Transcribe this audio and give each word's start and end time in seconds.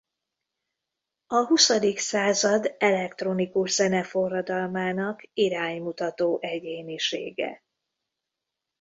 A 1.27 1.45
huszadik 1.45 1.99
század 1.99 2.75
elektronikus 2.77 3.71
zene 3.73 4.03
forradalmának 4.03 5.27
iránymutató 5.33 6.37
egyénisége. 6.41 7.63